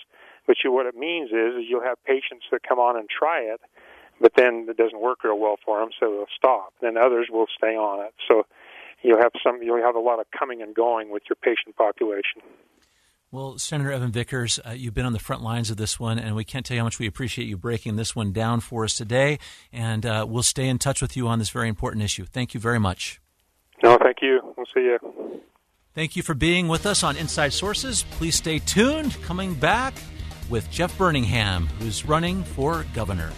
[0.47, 3.41] But you, what it means is, is you'll have patients that come on and try
[3.41, 3.61] it,
[4.19, 6.73] but then it doesn't work real well for them, so they'll stop.
[6.81, 8.13] Then others will stay on it.
[8.27, 8.43] So
[9.03, 12.41] you'll have some, you'll have a lot of coming and going with your patient population.
[13.29, 16.33] Well, Senator Evan Vickers, uh, you've been on the front lines of this one, and
[16.33, 18.95] we can't tell you how much we appreciate you breaking this one down for us
[18.95, 19.37] today.
[19.73, 22.25] And uh, we'll stay in touch with you on this very important issue.
[22.25, 23.19] Thank you very much.
[23.83, 24.39] No, thank you.
[24.55, 25.41] We'll see you.
[25.93, 28.03] Thank you for being with us on Inside Sources.
[28.11, 29.21] Please stay tuned.
[29.23, 29.93] Coming back
[30.49, 33.31] with Jeff Burningham, who's running for governor.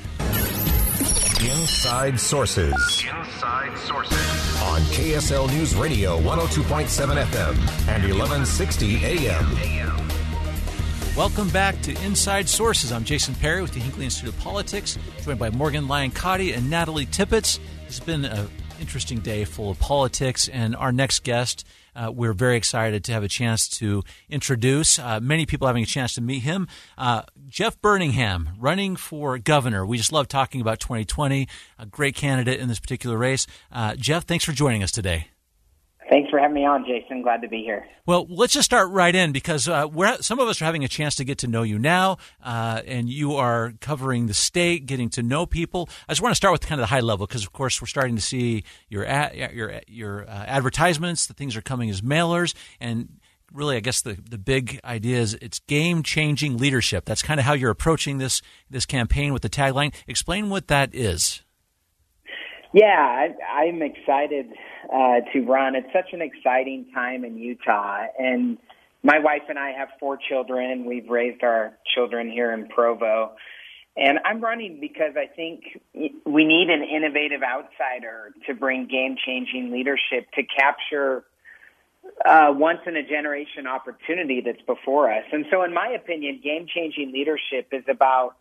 [1.41, 2.73] Inside Sources.
[2.73, 4.17] Inside Sources.
[4.61, 7.55] On KSL News Radio 102.7 FM
[7.87, 9.45] and 1160 AM.
[11.15, 12.91] Welcome back to Inside Sources.
[12.91, 16.69] I'm Jason Perry with the Hinckley Institute of Politics, joined by Morgan Lyon Cotti and
[16.69, 17.57] Natalie Tippett.
[17.87, 18.49] It's been an
[18.81, 21.65] interesting day full of politics, and our next guest
[21.99, 24.99] uh, we're very excited to have a chance to introduce.
[24.99, 26.67] Uh, many people having a chance to meet him.
[26.97, 29.85] Uh, Jeff Burningham, running for governor.
[29.85, 31.47] We just love talking about 2020.
[31.77, 33.47] A great candidate in this particular race.
[33.71, 35.27] Uh, Jeff, thanks for joining us today.
[36.09, 37.21] Thanks for having me on, Jason.
[37.21, 37.85] Glad to be here.
[38.07, 39.87] Well, let's just start right in because uh,
[40.21, 43.07] some of us are having a chance to get to know you now, uh, and
[43.07, 45.87] you are covering the state, getting to know people.
[46.07, 47.87] I just want to start with kind of the high level because, of course, we're
[47.87, 51.27] starting to see your ad, your your uh, advertisements.
[51.27, 53.19] The things are coming as mailers, and
[53.53, 57.05] really, I guess the the big idea is it's game changing leadership.
[57.05, 59.93] That's kind of how you're approaching this this campaign with the tagline.
[60.07, 61.43] Explain what that is.
[62.71, 64.47] Yeah, I, I'm excited
[64.93, 65.75] uh, to run.
[65.75, 68.57] It's such an exciting time in Utah, and
[69.01, 70.85] my wife and I have four children.
[70.85, 73.31] We've raised our children here in Provo,
[73.97, 75.63] and I'm running because I think
[76.25, 81.25] we need an innovative outsider to bring game-changing leadership to capture
[82.23, 85.23] uh, once in a generation opportunity that's before us.
[85.31, 88.35] And so, in my opinion, game changing leadership is about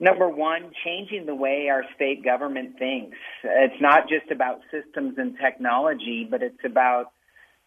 [0.00, 3.16] number one, changing the way our state government thinks.
[3.44, 7.12] It's not just about systems and technology, but it's about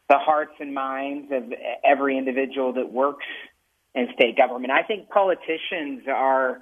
[0.10, 1.54] the hearts and minds of
[1.86, 3.26] every individual that works
[3.96, 4.72] in state government.
[4.72, 6.62] I think politicians are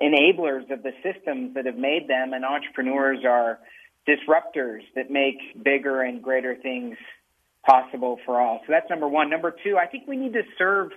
[0.00, 3.60] enablers of the systems that have made them, and entrepreneurs are
[4.06, 6.96] disruptors that make bigger and greater things
[7.64, 8.60] possible for all.
[8.66, 9.30] So that's number one.
[9.30, 10.90] Number two, I think we need to serve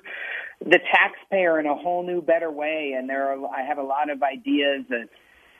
[0.59, 2.95] the taxpayer in a whole new, better way.
[2.97, 4.85] And there are, I have a lot of ideas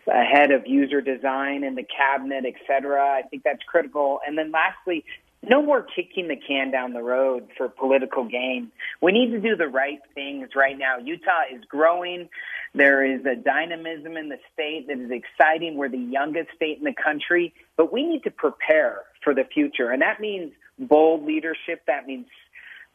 [0.08, 3.02] ahead of user design in the cabinet, et cetera.
[3.02, 4.20] I think that's critical.
[4.26, 5.04] And then lastly,
[5.48, 8.72] no more kicking the can down the road for political gain.
[9.02, 10.98] We need to do the right things right now.
[10.98, 12.30] Utah is growing.
[12.74, 15.78] There is a dynamism in the state that is exciting.
[15.78, 19.92] We're the youngest state in the country, but we need to prepare for the future.
[19.92, 21.84] And that means bold leadership.
[21.88, 22.26] That means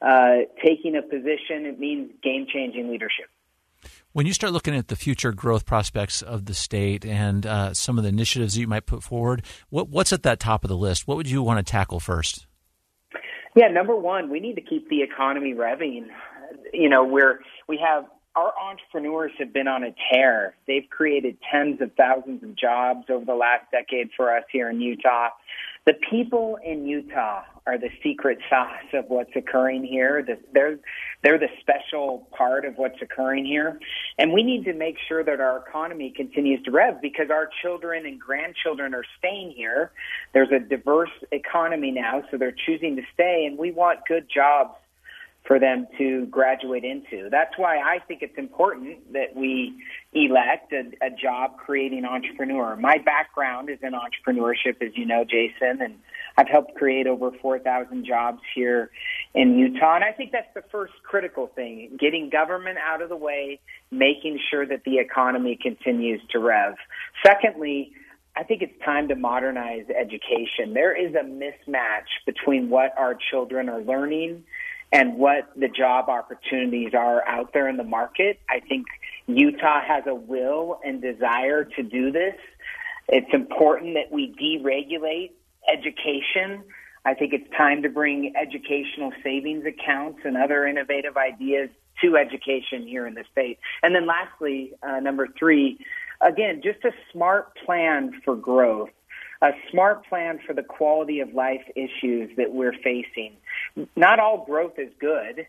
[0.01, 1.67] uh, taking a position.
[1.67, 3.27] It means game changing leadership.
[4.13, 7.97] When you start looking at the future growth prospects of the state and uh, some
[7.97, 11.07] of the initiatives you might put forward, what, what's at that top of the list?
[11.07, 12.47] What would you want to tackle first?
[13.55, 16.07] Yeah, number one, we need to keep the economy revving.
[16.73, 18.05] You know, we're we have
[18.37, 20.55] our entrepreneurs have been on a tear.
[20.67, 24.81] They've created tens of thousands of jobs over the last decade for us here in
[24.81, 25.31] Utah.
[25.91, 30.25] The people in Utah are the secret sauce of what's occurring here.
[30.55, 30.79] They're,
[31.25, 33.81] they're the special part of what's occurring here.
[34.17, 38.07] And we need to make sure that our economy continues to rev because our children
[38.07, 39.91] and grandchildren are staying here.
[40.33, 44.77] There's a diverse economy now, so they're choosing to stay, and we want good jobs
[45.47, 47.29] for them to graduate into.
[47.31, 49.75] That's why I think it's important that we
[50.13, 52.77] elect a, a job creating entrepreneur.
[52.77, 55.95] My background is in entrepreneurship, as you know, Jason, and
[56.37, 58.91] I've helped create over 4,000 jobs here
[59.35, 59.97] in Utah.
[59.97, 64.39] And I think that's the first critical thing getting government out of the way, making
[64.51, 66.75] sure that the economy continues to rev.
[67.25, 67.93] Secondly,
[68.37, 70.73] I think it's time to modernize education.
[70.75, 74.45] There is a mismatch between what our children are learning
[74.93, 78.41] and what the job opportunities are out there in the market.
[78.49, 78.87] I think
[79.27, 82.35] Utah has a will and desire to do this.
[83.09, 85.33] It's important that we deregulate
[85.73, 86.65] education.
[87.05, 91.71] I think it's time to bring educational savings accounts and other innovative ideas
[92.03, 93.59] to education here in the state.
[93.83, 95.79] And then lastly, uh, number three,
[96.21, 98.91] again, just a smart plan for growth
[99.43, 103.37] a smart plan for the quality of life issues that we're facing.
[103.97, 105.47] Not all growth is good,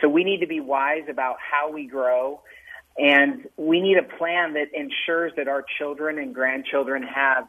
[0.00, 2.40] so we need to be wise about how we grow.
[2.96, 7.46] And we need a plan that ensures that our children and grandchildren have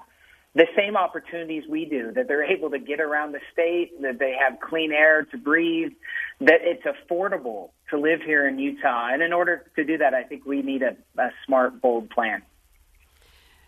[0.56, 4.34] the same opportunities we do, that they're able to get around the state, that they
[4.40, 5.92] have clean air to breathe,
[6.40, 9.10] that it's affordable to live here in Utah.
[9.12, 12.42] And in order to do that, I think we need a, a smart, bold plan.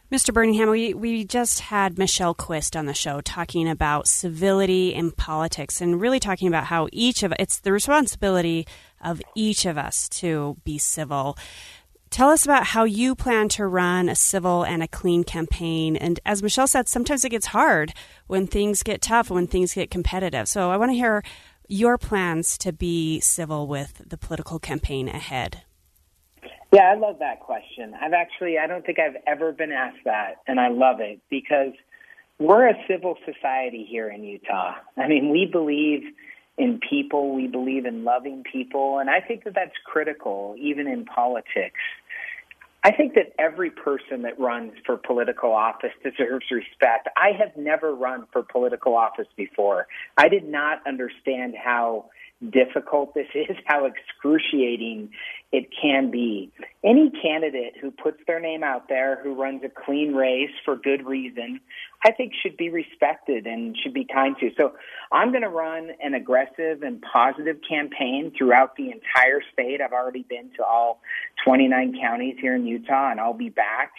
[0.09, 0.33] Mr.
[0.33, 5.81] Burningham, we, we just had Michelle Quist on the show talking about civility in politics
[5.81, 8.65] and really talking about how each of it's the responsibility
[9.03, 11.37] of each of us to be civil.
[12.09, 15.97] Tell us about how you plan to run a civil and a clean campaign.
[15.97, 17.93] And as Michelle said, sometimes it gets hard
[18.27, 20.47] when things get tough, when things get competitive.
[20.47, 21.21] So I want to hear
[21.67, 25.63] your plans to be civil with the political campaign ahead.
[26.77, 27.95] Yeah, I love that question.
[27.99, 31.73] I've actually, I don't think I've ever been asked that, and I love it because
[32.37, 34.75] we're a civil society here in Utah.
[34.95, 36.03] I mean, we believe
[36.55, 41.05] in people, we believe in loving people, and I think that that's critical even in
[41.05, 41.79] politics.
[42.83, 47.07] I think that every person that runs for political office deserves respect.
[47.17, 49.87] I have never run for political office before.
[50.15, 52.11] I did not understand how
[52.51, 55.09] difficult this is, how excruciating
[55.51, 56.51] it can be.
[56.83, 61.05] Any candidate who puts their name out there, who runs a clean race for good
[61.05, 61.61] reason,
[62.05, 64.51] I think should be respected and should be kind to.
[64.57, 64.73] So
[65.11, 69.79] I'm going to run an aggressive and positive campaign throughout the entire state.
[69.81, 71.01] I've already been to all
[71.45, 73.91] 29 counties here in Utah and I'll be back.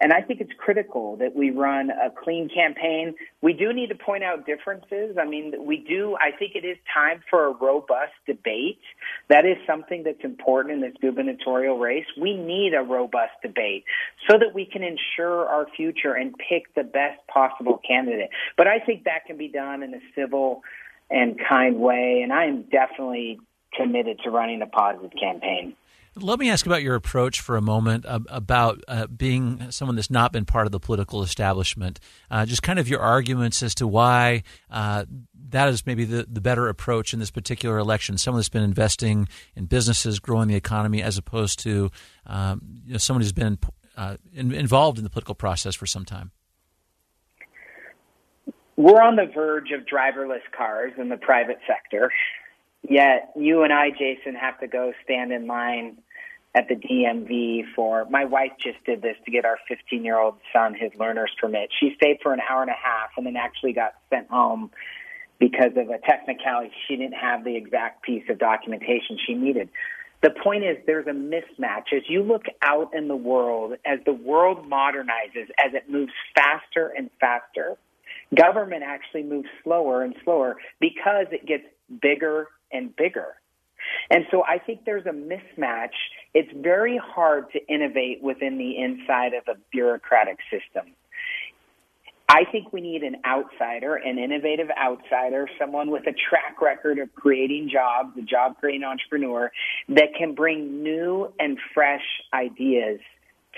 [0.00, 3.14] And I think it's critical that we run a clean campaign.
[3.40, 5.16] We do need to point out differences.
[5.18, 8.80] I mean, we do, I think it is time for a robust debate.
[9.28, 12.04] That is something that's important in this gubernatorial race.
[12.20, 13.84] We need a robust debate
[14.28, 18.30] so that we can ensure our future and pick the best possible candidate.
[18.58, 20.62] But I think that can be done in a civil
[21.10, 22.20] and kind way.
[22.22, 23.40] And I am definitely
[23.72, 25.74] committed to running a positive campaign.
[26.18, 30.32] Let me ask about your approach for a moment about uh, being someone that's not
[30.32, 32.00] been part of the political establishment.
[32.30, 35.04] Uh, just kind of your arguments as to why uh,
[35.50, 38.16] that is maybe the, the better approach in this particular election.
[38.16, 41.90] Someone that's been investing in businesses, growing the economy, as opposed to
[42.26, 43.58] um, you know, someone who's been
[43.98, 46.30] uh, in, involved in the political process for some time.
[48.76, 52.10] We're on the verge of driverless cars in the private sector.
[52.88, 55.98] Yet you and I, Jason, have to go stand in line
[56.56, 60.36] at the DMV for my wife just did this to get our 15 year old
[60.52, 61.68] son his learner's permit.
[61.78, 64.70] She stayed for an hour and a half and then actually got sent home
[65.38, 66.72] because of a technicality.
[66.88, 69.68] She didn't have the exact piece of documentation she needed.
[70.22, 71.92] The point is there's a mismatch.
[71.94, 76.90] As you look out in the world, as the world modernizes, as it moves faster
[76.96, 77.76] and faster,
[78.34, 81.64] government actually moves slower and slower because it gets
[82.00, 83.34] bigger and bigger.
[84.10, 85.94] And so I think there's a mismatch.
[86.38, 90.92] It's very hard to innovate within the inside of a bureaucratic system.
[92.28, 97.14] I think we need an outsider, an innovative outsider, someone with a track record of
[97.14, 99.50] creating jobs, a job creating entrepreneur
[99.88, 103.00] that can bring new and fresh ideas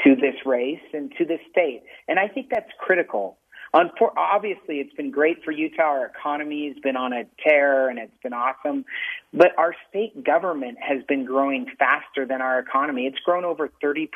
[0.05, 1.83] to this race and to this state.
[2.07, 3.39] And I think that's critical.
[3.75, 5.83] Unfor- obviously, it's been great for Utah.
[5.83, 8.85] Our economy has been on a tear and it's been awesome.
[9.33, 13.07] But our state government has been growing faster than our economy.
[13.07, 14.09] It's grown over 30%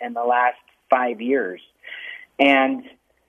[0.00, 0.58] in the last
[0.90, 1.60] five years.
[2.38, 2.84] And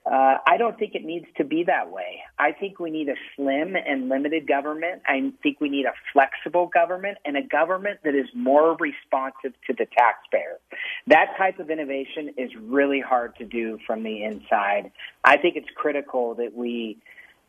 [0.05, 2.23] uh, I don't think it needs to be that way.
[2.37, 5.01] I think we need a slim and limited government.
[5.07, 9.73] I think we need a flexible government and a government that is more responsive to
[9.73, 10.59] the taxpayer.
[11.07, 14.91] That type of innovation is really hard to do from the inside.
[15.23, 16.97] I think it's critical that we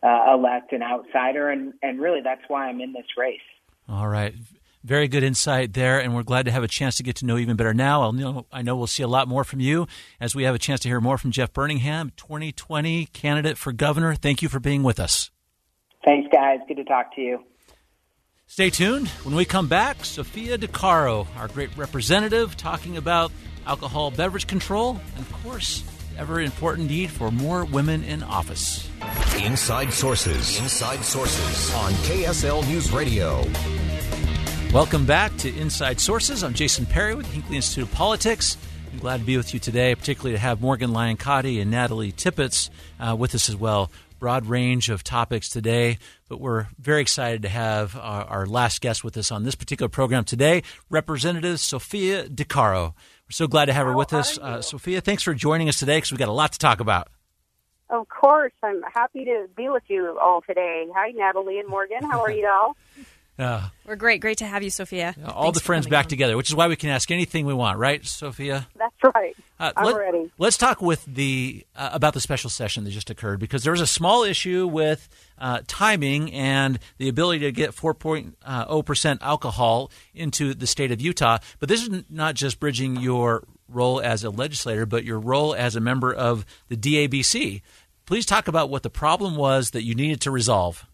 [0.04, 3.40] uh, elect an outsider, and, and really that's why I'm in this race.
[3.88, 4.34] All right.
[4.84, 7.36] Very good insight there, and we're glad to have a chance to get to know
[7.36, 8.02] you even better now.
[8.02, 9.86] I'll know, I know we'll see a lot more from you
[10.20, 14.14] as we have a chance to hear more from Jeff Burningham, 2020 candidate for governor.
[14.14, 15.30] Thank you for being with us.
[16.04, 16.58] Thanks, guys.
[16.68, 17.42] Good to talk to you.
[18.46, 19.08] Stay tuned.
[19.24, 23.32] When we come back, Sophia DiCaro, our great representative, talking about
[23.66, 25.82] alcohol beverage control and, of course,
[26.18, 28.86] ever important need for more women in office.
[29.42, 30.60] Inside Sources.
[30.60, 33.44] Inside Sources on KSL News Radio.
[34.74, 36.42] Welcome back to Inside Sources.
[36.42, 38.56] I'm Jason Perry with Hinckley Institute of Politics.
[38.92, 42.10] I'm glad to be with you today, particularly to have Morgan Lyon Cotti and Natalie
[42.10, 43.92] Tippett uh, with us as well.
[44.18, 45.98] Broad range of topics today,
[46.28, 49.88] but we're very excited to have our, our last guest with us on this particular
[49.88, 52.94] program today, Representative Sophia DiCaro.
[52.94, 54.38] We're so glad to have her How with us.
[54.38, 57.06] Uh, Sophia, thanks for joining us today because we've got a lot to talk about.
[57.90, 60.88] Of course, I'm happy to be with you all today.
[60.96, 62.02] Hi, Natalie and Morgan.
[62.02, 62.76] How are you all?
[63.36, 64.20] Uh, We're great.
[64.20, 65.14] Great to have you, Sophia.
[65.26, 68.04] all the friends back together, which is why we can ask anything we want, right,
[68.06, 68.68] Sophia?
[68.76, 69.36] That's right.
[69.58, 70.30] Uh, I'm let, ready.
[70.38, 73.80] Let's talk with the uh, about the special session that just occurred because there was
[73.80, 75.08] a small issue with
[75.38, 81.38] uh, timing and the ability to get 4.0 percent alcohol into the state of Utah.
[81.58, 85.74] But this is not just bridging your role as a legislator, but your role as
[85.74, 87.62] a member of the DABC.
[88.06, 90.86] Please talk about what the problem was that you needed to resolve.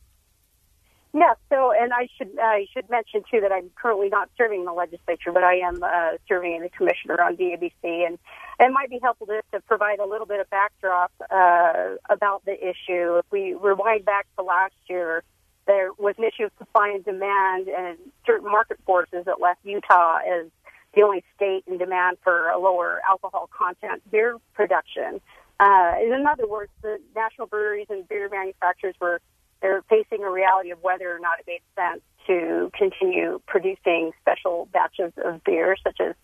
[1.12, 1.34] Yeah.
[1.48, 4.72] So, and I should I should mention too that I'm currently not serving in the
[4.72, 8.18] legislature, but I am uh, serving as a commissioner on DABC, and
[8.60, 12.54] it might be helpful just to provide a little bit of backdrop uh, about the
[12.56, 13.16] issue.
[13.16, 15.24] If we rewind back to last year,
[15.66, 20.18] there was an issue of supply and demand, and certain market forces that left Utah
[20.18, 20.46] as
[20.94, 25.20] the only state in demand for a lower alcohol content beer production.
[25.58, 29.20] Uh, in other words, the national breweries and beer manufacturers were
[29.62, 34.68] they're facing a reality of whether or not it made sense to continue producing special
[34.72, 36.14] batches of beer, such as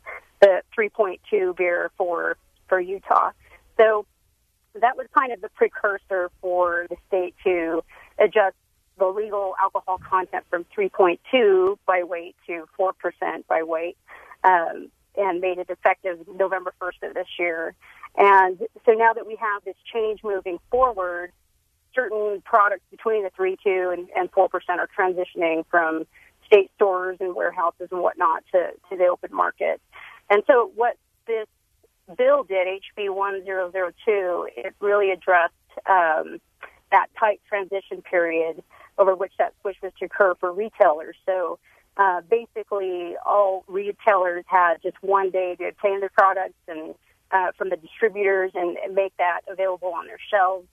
[0.41, 2.37] the 3.2 beer for
[2.69, 3.31] for Utah.
[3.77, 4.07] So
[4.75, 7.83] that was kind of the precursor for the state to
[8.19, 8.57] adjust
[8.99, 12.93] the legal alcohol content from 3.2 by weight to 4%
[13.47, 13.97] by weight,
[14.43, 17.75] um, and made it effective November 1st of this year.
[18.17, 21.33] And so now that we have this change moving forward,
[21.97, 26.07] certain products between the 3 2 and, and 4% are transitioning from
[26.47, 29.81] state stores and warehouses and whatnot to, to the open market.
[30.31, 31.49] And so what this
[32.17, 35.55] bill did, HB 1002, it really addressed
[35.89, 36.41] um,
[36.93, 38.63] that tight transition period
[38.99, 41.17] over which that switch was to occur for retailers.
[41.27, 41.59] So
[41.97, 46.95] uh, basically, all retailers had just one day to obtain their products and
[47.33, 50.67] uh, from the distributors and, and make that available on their shelves.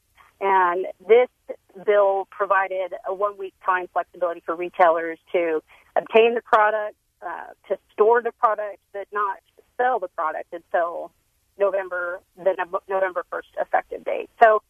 [0.43, 1.29] And this
[1.85, 5.63] bill provided a one week time flexibility for retailers to
[5.95, 9.37] obtain the product, uh, to store the product, but not
[9.77, 11.11] sell the product until
[11.57, 12.55] November, the
[12.89, 14.29] November 1st effective date.
[14.41, 14.61] So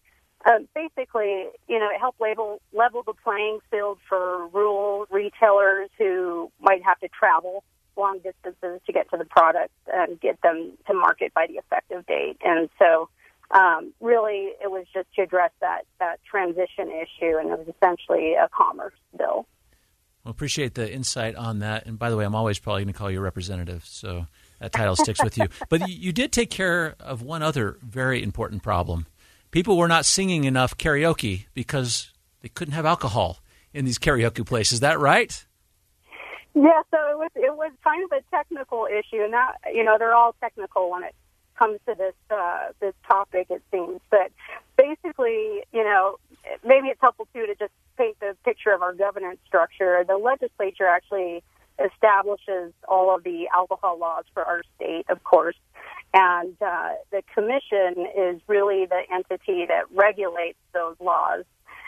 [0.46, 6.52] um, basically, you know, it helped level, level the playing field for rural retailers who
[6.62, 7.64] might have to travel
[7.98, 12.06] long distances to get to the product and get them to market by the effective
[12.06, 12.38] date.
[12.44, 13.10] And so,
[13.52, 18.34] um, really, it was just to address that, that transition issue, and it was essentially
[18.34, 19.46] a commerce bill.
[20.24, 21.86] Well, appreciate the insight on that.
[21.86, 24.28] And by the way, I'm always probably going to call you representative, so
[24.60, 25.48] that title sticks with you.
[25.70, 29.06] But you, you did take care of one other very important problem.
[29.52, 33.40] People were not singing enough karaoke because they couldn't have alcohol
[33.74, 34.74] in these karaoke places.
[34.74, 35.46] Is that right?
[36.56, 39.98] Yeah, so it was it was kind of a technical issue, and that you know
[39.98, 41.16] they're all technical when it
[41.58, 43.48] comes to this uh, this topic.
[43.50, 44.32] It seems, but
[44.78, 46.18] basically, you know,
[46.64, 50.04] maybe it's helpful too to just paint the picture of our governance structure.
[50.08, 51.44] The legislature actually
[51.84, 55.56] establishes all of the alcohol laws for our state, of course,
[56.14, 61.44] and uh, the commission is really the entity that regulates those laws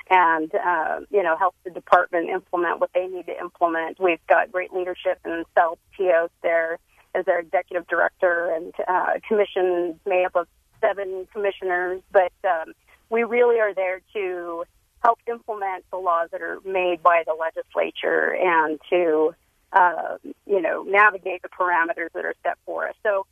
[0.09, 3.99] and uh, you know help the department implement what they need to implement.
[3.99, 6.80] We've got great leadership and Sal Petilos there
[7.18, 10.47] as our executive director, and uh, commission made up of
[10.82, 12.01] seven commissioners.
[12.11, 12.74] But um,
[13.09, 14.66] we really are there to
[15.03, 19.36] help implement the laws that are made by the legislature and to
[19.72, 22.95] uh, you know navigate the parameters that are set for us.
[23.03, 23.26] So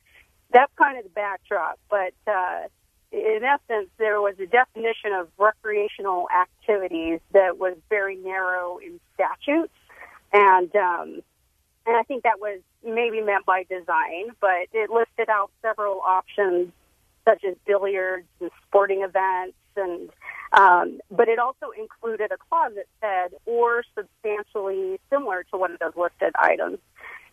[0.51, 2.13] that's kind of the backdrop, but.
[2.27, 2.67] Uh,
[3.13, 9.69] in essence, there was a definition of recreational activities that was very narrow in statute,
[10.33, 11.21] and um,
[11.85, 16.71] and I think that was maybe meant by design, but it listed out several options
[17.25, 20.09] such as billiards and sporting events, and
[20.51, 25.79] um, but it also included a clause that said or substantially similar to one of
[25.79, 26.79] those listed items,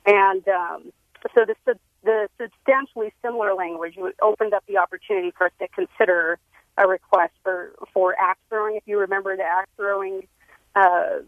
[0.06, 0.92] and um,
[1.34, 6.38] so the the substantially similar language opened up the opportunity for us to consider
[6.78, 8.76] a request for, for axe throwing.
[8.76, 10.26] If you remember the axe throwing
[10.74, 11.20] uh,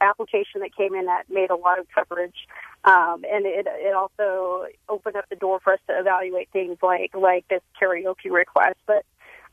[0.00, 2.46] application that came in that made a lot of coverage,
[2.84, 7.14] um, and it, it also opened up the door for us to evaluate things like
[7.14, 8.76] like this karaoke request.
[8.86, 9.04] But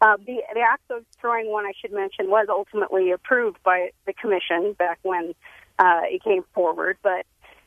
[0.01, 4.73] uh, the the axe throwing one I should mention was ultimately approved by the commission
[4.73, 5.33] back when
[5.79, 7.25] uh, it came forward, but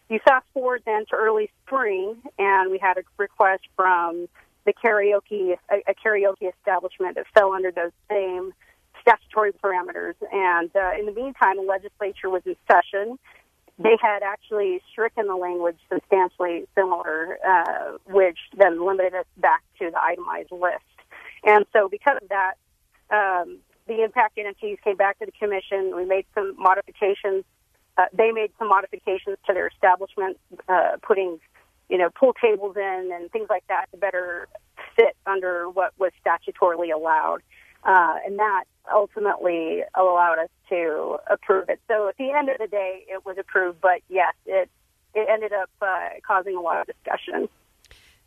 [0.08, 4.28] you fast forward then to early spring, and we had a request from
[4.64, 8.52] the karaoke, a, a karaoke establishment that fell under those same
[9.06, 10.14] statutory parameters.
[10.32, 13.18] And uh, in the meantime, the legislature was in session.
[13.78, 19.90] They had actually stricken the language substantially similar, uh, which then limited us back to
[19.90, 20.82] the itemized list.
[21.44, 22.54] And so, because of that,
[23.10, 25.94] um, the impact entities came back to the commission.
[25.94, 27.44] We made some modifications
[27.98, 30.38] uh, they made some modifications to their establishment,
[30.68, 31.40] uh, putting,
[31.88, 34.48] you know, pool tables in and things like that to better
[34.96, 37.42] fit under what was statutorily allowed.
[37.86, 41.80] Uh, and that ultimately allowed us to approve it.
[41.86, 44.68] So at the end of the day, it was approved, but yes, it,
[45.14, 47.48] it ended up uh, causing a lot of discussion.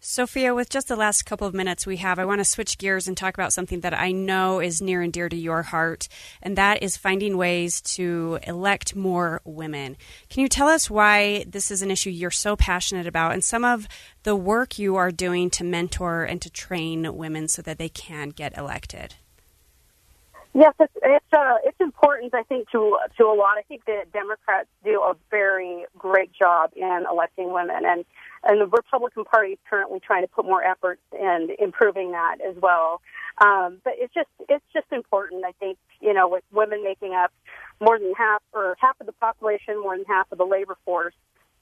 [0.02, 3.06] Sophia, with just the last couple of minutes we have, I want to switch gears
[3.06, 6.08] and talk about something that I know is near and dear to your heart,
[6.42, 9.98] and that is finding ways to elect more women.
[10.30, 13.66] Can you tell us why this is an issue you're so passionate about and some
[13.66, 13.90] of
[14.24, 18.30] the work you are doing to mentor and to train women so that they can
[18.30, 19.16] get elected?
[20.54, 22.34] Yes, it's it's, uh, it's important.
[22.34, 23.58] I think to to a lot.
[23.58, 28.04] I think that Democrats do a very great job in electing women, and
[28.44, 32.56] and the Republican Party is currently trying to put more effort in improving that as
[32.60, 33.02] well.
[33.40, 35.46] Um, but it's just it's just important.
[35.46, 37.32] I think you know with women making up
[37.80, 41.14] more than half or half of the population, more than half of the labor force,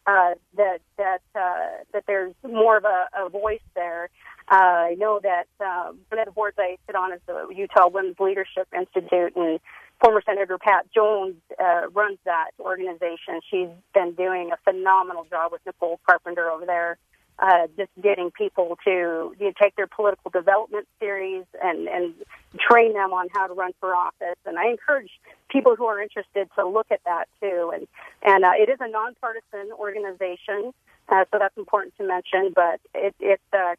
[0.08, 4.10] uh, that that uh, that there's more of a, a voice there.
[4.50, 4.56] Uh,
[4.92, 8.20] I know that um, one of the boards I sit on is the Utah Women's
[8.20, 9.60] Leadership Institute, and
[10.02, 13.42] former Senator Pat Jones uh, runs that organization.
[13.50, 16.98] She's been doing a phenomenal job with Nicole Carpenter over there,
[17.40, 22.14] uh, just getting people to you know, take their political development series and, and
[22.58, 24.38] train them on how to run for office.
[24.46, 25.12] And I encourage
[25.50, 27.72] people who are interested to look at that too.
[27.74, 27.88] And
[28.24, 30.74] and uh, it is a nonpartisan organization,
[31.10, 32.54] uh, so that's important to mention.
[32.56, 33.76] But it it uh,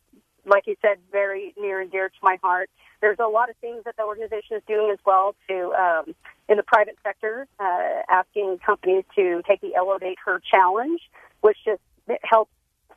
[0.49, 2.71] like you said, very near and dear to my heart.
[3.01, 6.15] There's a lot of things that the organization is doing as well to um,
[6.49, 11.01] in the private sector, uh, asking companies to take the Elevate Her challenge,
[11.41, 11.81] which just
[12.25, 12.51] helps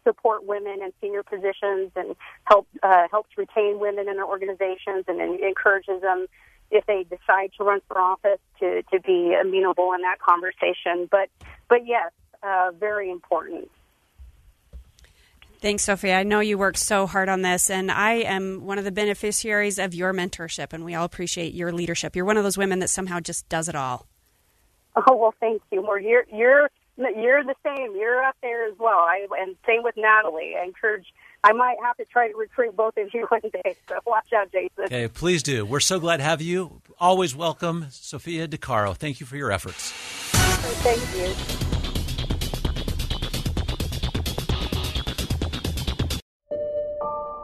[0.03, 5.19] support women in senior positions and help uh, helps retain women in their organizations and
[5.39, 6.25] encourages them
[6.71, 11.07] if they decide to run for office to to be amenable in that conversation.
[11.11, 11.29] But
[11.69, 13.69] but yes, uh, very important.
[15.61, 16.17] Thanks, Sophia.
[16.17, 19.77] I know you worked so hard on this, and I am one of the beneficiaries
[19.77, 22.15] of your mentorship, and we all appreciate your leadership.
[22.15, 24.07] You're one of those women that somehow just does it all.
[25.07, 25.81] Oh well, thank you.
[25.81, 27.95] Well, you're you're you're the same.
[27.95, 28.97] You're up there as well.
[28.97, 30.53] I and same with Natalie.
[30.61, 31.05] I encourage.
[31.45, 33.77] I might have to try to recruit both of you one day.
[33.87, 34.83] So watch out, Jason.
[34.83, 35.65] Okay, please do.
[35.65, 36.81] We're so glad to have you.
[36.99, 38.93] Always welcome, Sophia DiCaro.
[38.93, 39.91] Thank you for your efforts.
[40.83, 41.70] Thank you.